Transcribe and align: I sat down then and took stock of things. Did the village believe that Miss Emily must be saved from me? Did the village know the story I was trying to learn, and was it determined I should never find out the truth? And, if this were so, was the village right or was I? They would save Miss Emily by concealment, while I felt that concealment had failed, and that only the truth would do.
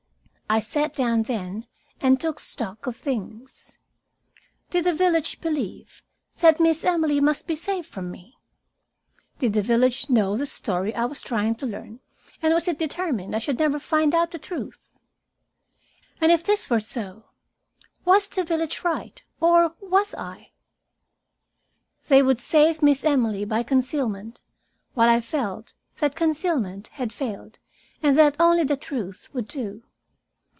I 0.53 0.59
sat 0.59 0.93
down 0.93 1.23
then 1.23 1.65
and 2.01 2.19
took 2.19 2.37
stock 2.37 2.85
of 2.85 2.97
things. 2.97 3.77
Did 4.69 4.83
the 4.83 4.91
village 4.93 5.39
believe 5.39 6.03
that 6.41 6.59
Miss 6.59 6.83
Emily 6.83 7.21
must 7.21 7.47
be 7.47 7.55
saved 7.55 7.87
from 7.87 8.11
me? 8.11 8.35
Did 9.39 9.53
the 9.53 9.61
village 9.61 10.09
know 10.09 10.35
the 10.35 10.45
story 10.45 10.93
I 10.93 11.05
was 11.05 11.21
trying 11.21 11.55
to 11.55 11.65
learn, 11.65 12.01
and 12.41 12.53
was 12.53 12.67
it 12.67 12.77
determined 12.77 13.33
I 13.33 13.39
should 13.39 13.59
never 13.59 13.79
find 13.79 14.13
out 14.13 14.31
the 14.31 14.37
truth? 14.39 14.99
And, 16.19 16.33
if 16.33 16.43
this 16.43 16.69
were 16.69 16.81
so, 16.81 17.23
was 18.03 18.27
the 18.27 18.43
village 18.43 18.83
right 18.83 19.23
or 19.39 19.73
was 19.79 20.13
I? 20.15 20.51
They 22.09 22.21
would 22.21 22.41
save 22.41 22.81
Miss 22.83 23.05
Emily 23.05 23.45
by 23.45 23.63
concealment, 23.63 24.41
while 24.95 25.07
I 25.07 25.21
felt 25.21 25.71
that 26.01 26.13
concealment 26.17 26.89
had 26.89 27.13
failed, 27.13 27.57
and 28.03 28.17
that 28.17 28.35
only 28.37 28.65
the 28.65 28.75
truth 28.75 29.29
would 29.31 29.47
do. 29.47 29.83